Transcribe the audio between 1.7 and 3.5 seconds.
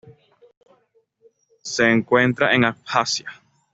encuentra en Abjasia.